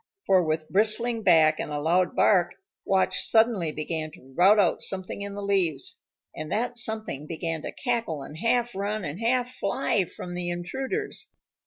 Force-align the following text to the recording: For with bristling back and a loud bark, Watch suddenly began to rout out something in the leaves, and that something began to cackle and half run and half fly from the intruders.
For 0.25 0.41
with 0.43 0.67
bristling 0.71 1.21
back 1.21 1.59
and 1.59 1.69
a 1.71 1.79
loud 1.79 2.15
bark, 2.15 2.55
Watch 2.85 3.19
suddenly 3.27 3.71
began 3.71 4.09
to 4.13 4.33
rout 4.35 4.57
out 4.59 4.81
something 4.81 5.21
in 5.21 5.35
the 5.35 5.43
leaves, 5.43 6.01
and 6.35 6.51
that 6.51 6.79
something 6.79 7.27
began 7.27 7.61
to 7.61 7.71
cackle 7.71 8.23
and 8.23 8.37
half 8.39 8.73
run 8.75 9.05
and 9.05 9.19
half 9.19 9.51
fly 9.53 10.05
from 10.05 10.33
the 10.33 10.49
intruders. 10.49 11.31